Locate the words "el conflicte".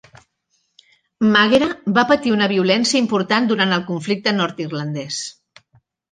3.77-4.33